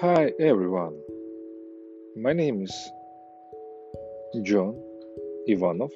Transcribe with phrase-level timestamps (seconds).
[0.00, 0.96] Hi everyone.
[2.14, 2.72] My name is
[4.44, 4.80] John
[5.48, 5.90] Ivanov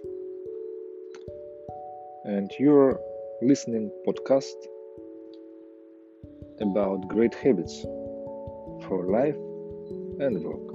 [2.25, 2.99] and you're
[3.43, 4.59] listening podcast
[6.61, 7.81] about great habits
[8.89, 9.37] for life
[10.19, 10.67] and work.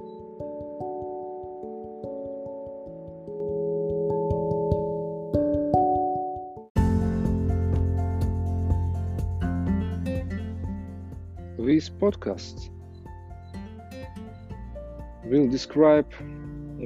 [11.58, 12.70] This podcast
[15.28, 16.10] will describe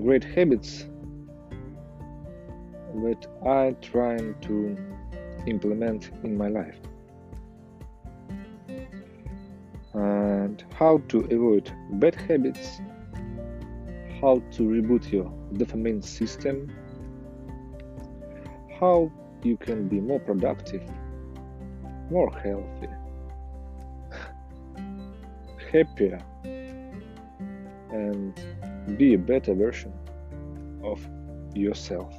[0.02, 0.86] great habits
[2.94, 4.76] that I trying to
[5.46, 6.76] implement in my life.
[9.94, 12.80] And how to avoid bad habits,
[14.20, 16.68] how to reboot your dopamine system,
[18.80, 19.12] how
[19.44, 20.82] you can be more productive,
[22.10, 22.88] more healthy,
[25.72, 26.20] happier
[27.92, 29.92] and be a better version
[30.82, 31.06] of
[31.54, 32.12] yourself.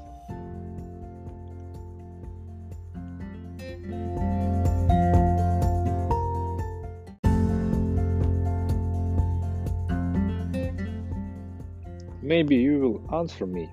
[12.22, 13.70] Maybe you will answer me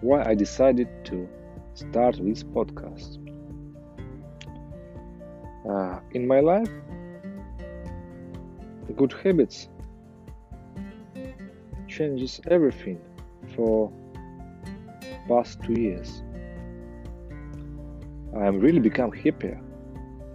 [0.00, 1.28] why I decided to
[1.74, 3.18] start this podcast.
[5.68, 6.70] Uh, in my life,
[8.96, 9.68] good habits
[11.96, 13.00] changes everything
[13.54, 13.90] for
[15.28, 16.22] past two years.
[18.36, 19.58] I am really become happier.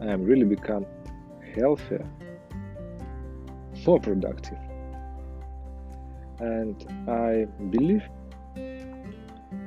[0.01, 0.85] I am really become
[1.55, 2.07] healthier,
[3.85, 4.57] more productive.
[6.39, 6.75] And
[7.07, 8.03] I believe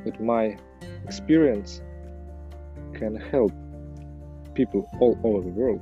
[0.05, 0.57] that my
[1.05, 1.81] experience
[2.95, 3.53] can help
[4.55, 5.81] people all over the world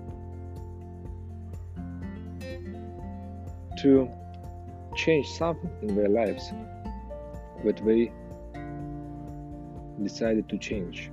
[3.78, 4.08] to
[4.94, 6.52] change something in their lives
[7.64, 8.12] that they
[10.02, 11.10] decided to change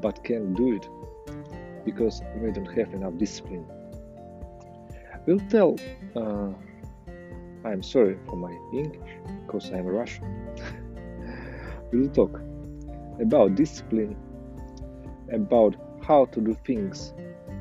[0.00, 0.88] but can't do it
[1.84, 3.66] because they don't have enough discipline.
[5.26, 5.76] We'll tell,
[6.16, 6.50] uh,
[7.64, 9.10] I'm sorry for my English
[9.46, 10.48] because I'm Russian.
[11.92, 12.40] we'll talk
[13.20, 14.16] about discipline,
[15.32, 17.12] about how to do things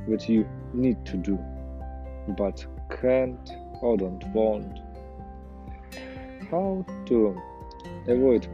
[0.08, 1.38] that you need to do
[2.38, 2.66] but
[3.02, 4.80] can't or don't want
[6.50, 7.40] how to
[8.08, 8.48] avoid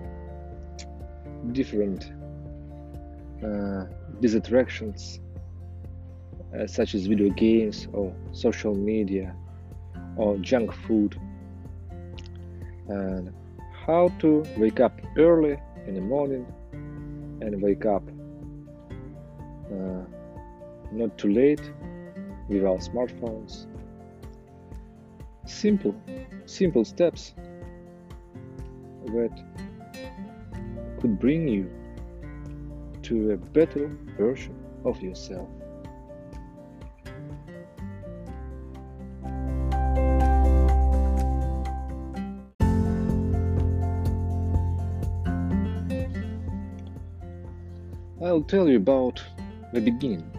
[1.51, 2.11] different
[3.43, 3.85] uh,
[4.19, 5.19] distractions
[6.57, 9.35] uh, such as video games or social media
[10.17, 11.19] or junk food.
[12.87, 13.33] And
[13.85, 15.57] how to wake up early
[15.87, 16.45] in the morning
[17.41, 18.03] and wake up
[19.71, 20.03] uh,
[20.91, 21.71] not too late
[22.47, 23.67] without smartphones.
[25.45, 25.95] Simple
[26.45, 27.33] simple steps
[29.05, 29.31] that
[30.99, 31.69] could bring you
[33.03, 35.49] to a better version of yourself.
[48.21, 49.21] I'll tell you about
[49.71, 50.31] the beginning.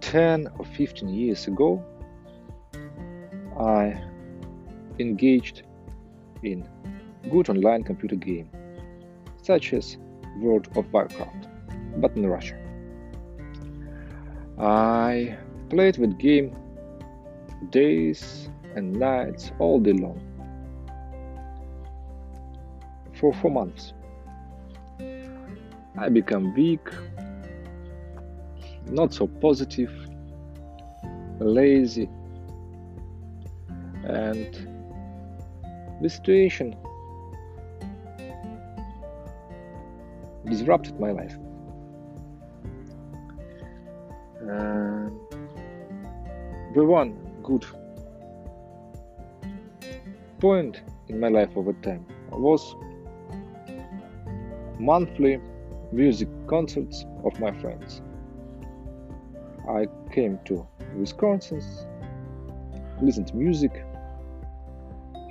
[0.00, 1.84] 10 or 15 years ago,
[5.00, 5.62] engaged
[6.42, 6.66] in
[7.30, 8.48] good online computer game,
[9.42, 9.98] such as
[10.38, 11.48] World of Warcraft,
[11.96, 12.56] but in Russia.
[14.58, 15.36] I
[15.68, 16.56] played with game
[17.70, 20.20] days and nights all day long
[23.14, 23.92] for four months.
[25.98, 26.88] I become weak,
[28.86, 29.92] not so positive,
[31.38, 32.08] lazy,
[34.04, 34.69] and
[36.08, 36.76] situation
[40.46, 41.36] disrupted my life.
[44.40, 45.12] And
[46.74, 47.64] the one good
[50.40, 52.74] point in my life over time was
[54.78, 55.40] monthly
[55.92, 58.00] music concerts of my friends.
[59.68, 60.66] I came to
[60.96, 61.62] Wisconsin,
[63.02, 63.84] listened to music,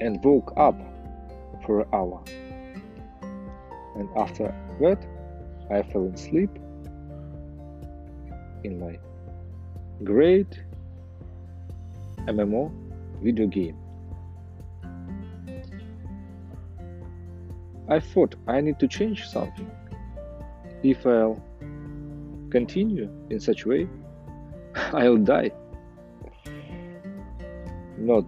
[0.02, 0.76] and woke up
[1.66, 2.24] for an hour.
[3.96, 5.06] And after that,
[5.70, 6.50] I fell asleep
[8.64, 8.98] in my
[10.04, 10.64] great
[12.28, 12.72] MMO
[13.22, 13.78] video game.
[17.90, 19.70] I thought I need to change something.
[20.84, 21.42] If I'll
[22.52, 23.90] continue in such way,
[24.76, 25.52] I'll die
[27.98, 28.26] not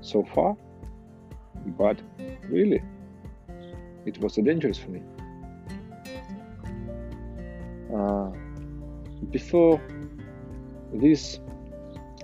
[0.00, 0.56] so far,
[1.66, 2.00] but
[2.48, 2.82] really,
[4.04, 5.02] it was dangerous for me.
[7.94, 8.30] Uh,
[9.30, 9.80] before
[10.92, 11.40] this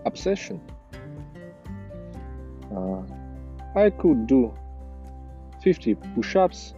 [0.04, 0.60] obsession,
[2.74, 3.02] uh,
[3.78, 4.52] I could do
[5.62, 6.74] 50 push ups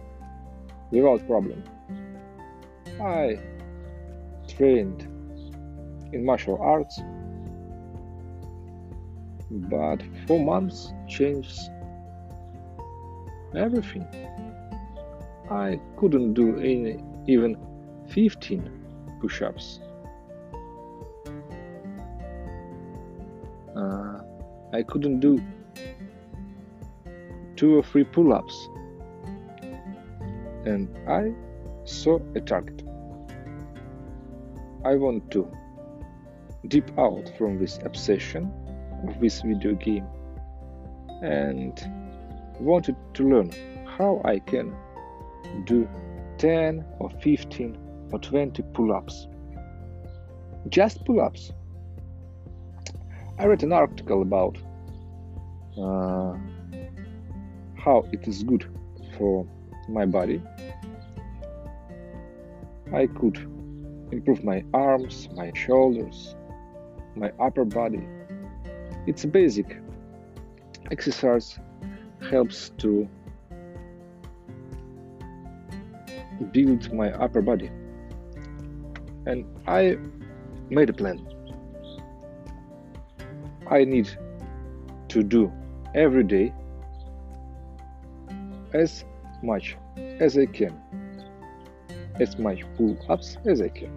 [0.91, 1.63] without problem.
[3.01, 3.39] I
[4.47, 5.07] trained
[6.13, 6.99] in martial arts,
[9.49, 11.59] but four months changed
[13.55, 14.07] everything.
[15.49, 17.57] I couldn't do any, even
[18.09, 18.69] 15
[19.19, 19.79] push ups.
[23.75, 24.19] Uh,
[24.73, 25.41] I couldn't do
[27.55, 28.69] two or three pull ups.
[30.65, 31.33] And I
[31.85, 32.83] saw a target.
[34.85, 35.51] I want to
[36.67, 38.51] deep out from this obsession
[39.07, 40.05] of this video game
[41.21, 41.79] and
[42.61, 43.51] wanted to learn
[43.97, 44.75] how I can
[45.65, 45.87] do
[46.37, 47.77] 10 or 15
[48.11, 49.27] or 20 pull ups.
[50.69, 51.51] Just pull ups.
[53.39, 54.57] I read an article about
[55.77, 56.37] uh,
[57.75, 58.65] how it is good
[59.17, 59.47] for
[59.89, 60.41] my body.
[62.93, 63.37] I could
[64.11, 66.35] improve my arms, my shoulders,
[67.15, 68.05] my upper body.
[69.07, 69.77] It's a basic.
[70.91, 71.57] Exercise
[72.31, 73.07] helps to
[76.51, 77.69] build my upper body.
[79.25, 79.97] And I
[80.69, 81.19] made a plan.
[83.69, 84.09] I need
[85.09, 85.51] to do
[85.93, 86.53] every day
[88.73, 89.03] as
[89.43, 90.73] much as I can,
[92.19, 93.91] as much pull ups as I can.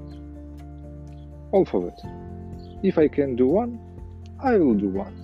[1.52, 2.00] All for it.
[2.82, 3.78] If I can do one,
[4.42, 5.14] I will do one.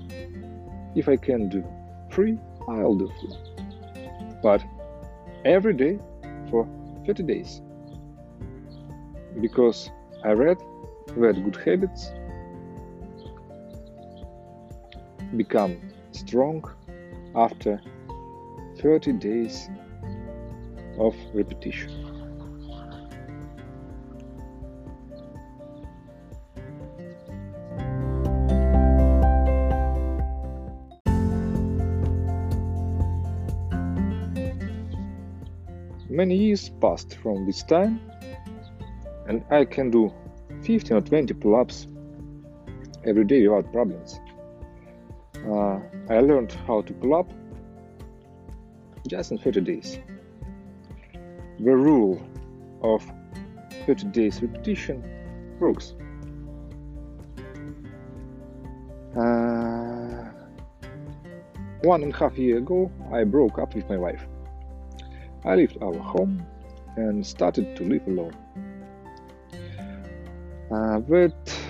[0.95, 1.65] If I can do
[2.11, 2.39] three,
[2.71, 3.37] I'll do three.
[4.43, 4.65] But
[5.45, 5.99] every day
[6.51, 6.69] for
[7.07, 7.63] 30 days.
[9.41, 9.91] Because
[10.25, 10.59] I read
[11.17, 12.13] that good habits
[15.37, 15.77] become
[16.13, 16.65] strong
[17.35, 17.81] after
[18.79, 19.69] 30 days
[20.99, 22.10] of repetition.
[36.21, 37.99] Many years passed from this time,
[39.27, 40.13] and I can do
[40.65, 41.87] 15 or 20 pull ups
[43.07, 44.21] every day without problems.
[45.49, 45.79] Uh,
[46.11, 47.31] I learned how to pull up
[49.09, 49.99] just in 30 days.
[51.59, 52.21] The rule
[52.83, 53.03] of
[53.87, 55.03] 30 days repetition
[55.59, 55.95] works.
[59.17, 60.29] Uh,
[61.81, 64.27] one and a half year ago, I broke up with my wife.
[65.45, 66.47] I left our home
[66.97, 68.37] and started to live alone.
[70.71, 71.61] Uh, but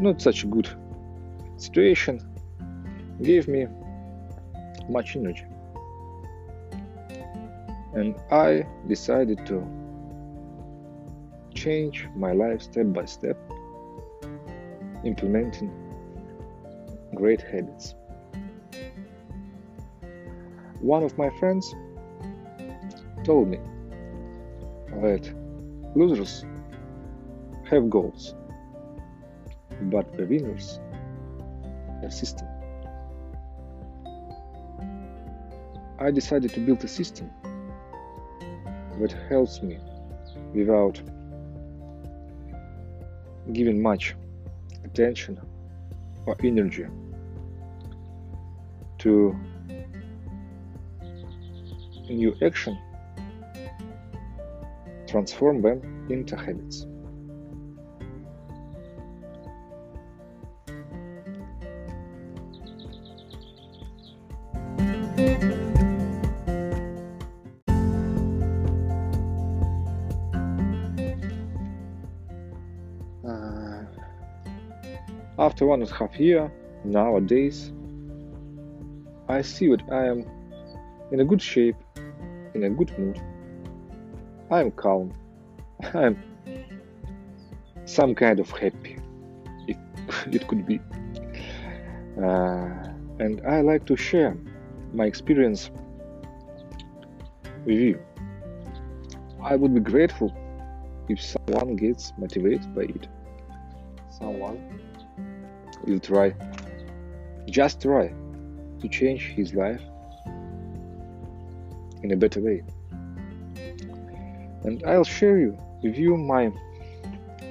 [0.00, 0.68] not such a good
[1.56, 2.20] situation
[3.22, 3.66] gave me
[4.88, 5.44] much energy.
[7.94, 9.66] And I decided to
[11.54, 13.36] change my life step by step,
[15.04, 15.70] implementing
[17.14, 17.94] great habits.
[20.80, 21.74] One of my friends
[23.22, 23.58] told me
[25.02, 25.30] that
[25.94, 26.44] losers
[27.64, 28.34] have goals,
[29.82, 30.80] but the winners
[32.00, 32.48] have system.
[35.98, 37.30] I decided to build a system
[38.98, 39.78] that helps me
[40.54, 40.98] without
[43.52, 44.14] giving much
[44.84, 45.38] attention
[46.24, 46.86] or energy
[48.98, 49.36] to
[52.10, 52.78] new action,
[55.06, 56.86] transform them into habits.
[73.24, 73.84] Uh,
[75.38, 76.50] after one and a half year,
[76.84, 77.72] nowadays,
[79.28, 80.24] I see that I am
[81.12, 81.76] in a good shape,
[82.54, 83.20] in a good mood.
[84.50, 85.14] I am calm.
[85.94, 86.16] I am
[87.84, 88.98] some kind of happy.
[89.66, 89.76] It,
[90.32, 90.80] it could be.
[92.18, 94.36] Uh, and I like to share
[94.92, 95.70] my experience
[97.64, 97.98] with you.
[99.42, 100.34] I would be grateful
[101.08, 103.08] if someone gets motivated by it.
[104.10, 104.58] Someone
[105.86, 106.34] will try
[107.48, 108.12] just try
[108.80, 109.80] to change his life
[112.02, 112.62] in a better way.
[114.64, 116.52] And I'll share you with you my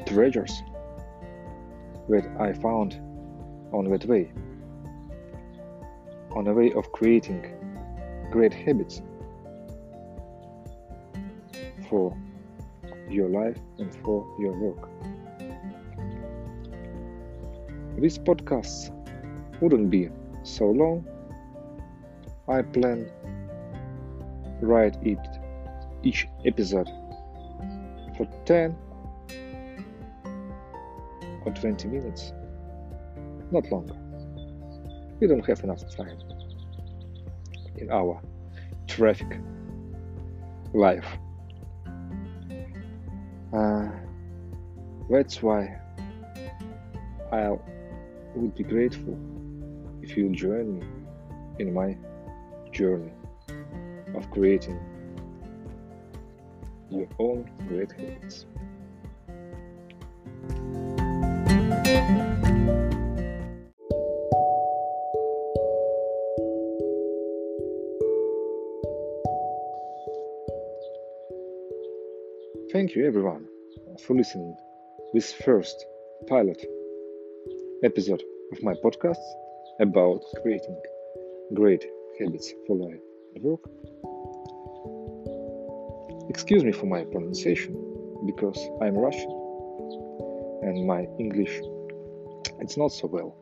[0.05, 0.61] treasures
[2.09, 2.93] that I found
[3.71, 4.31] on that way,
[6.31, 7.45] on a way of creating
[8.31, 9.01] great habits
[11.89, 12.15] for
[13.09, 14.89] your life and for your work.
[17.97, 18.91] This podcast
[19.61, 20.09] wouldn't be
[20.43, 21.05] so long.
[22.47, 23.11] I plan
[24.61, 25.19] write it
[26.03, 26.89] each episode
[28.17, 28.75] for 10
[31.45, 32.33] or 20 minutes,
[33.51, 33.95] not longer.
[35.19, 36.17] We don't have enough time
[37.77, 38.21] in our
[38.87, 39.39] traffic
[40.73, 41.05] life.
[43.53, 43.89] Uh,
[45.09, 45.79] that's why
[47.31, 47.49] I
[48.35, 49.17] would be grateful
[50.01, 50.85] if you join me
[51.59, 51.97] in my
[52.71, 53.11] journey
[54.15, 54.79] of creating
[56.89, 58.45] your own great habits.
[72.71, 73.47] Thank you everyone
[74.05, 74.55] for listening
[75.13, 75.85] this first
[76.27, 76.63] pilot
[77.83, 79.17] episode of my podcast
[79.79, 80.79] about creating
[81.55, 81.83] great
[82.19, 83.01] habits for life
[83.35, 83.61] and work.
[86.29, 87.75] Excuse me for my pronunciation
[88.25, 89.31] because I'm Russian
[90.63, 91.59] and my English
[92.59, 93.35] it's not so well.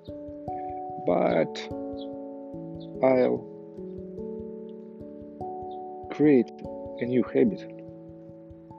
[1.05, 1.57] But
[3.05, 3.43] I'll
[6.11, 6.49] create
[6.99, 7.61] a new habit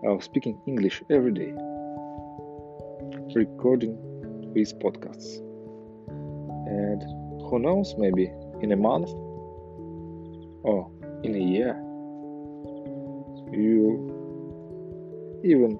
[0.04, 1.52] of speaking English every day,
[3.34, 3.96] recording
[4.54, 5.38] these podcasts.
[6.08, 7.02] And
[7.42, 9.10] who knows, maybe in a month
[10.62, 10.90] or
[11.24, 11.74] in a year,
[15.44, 15.78] even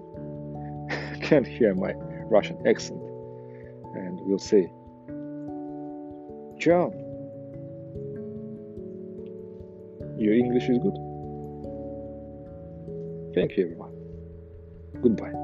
[1.20, 1.92] can't hear my
[2.30, 3.00] Russian accent
[3.94, 4.70] and we'll say,
[6.58, 6.92] John,
[10.18, 10.96] your English is good.
[13.34, 13.92] Thank you, everyone.
[15.00, 15.37] Goodbye.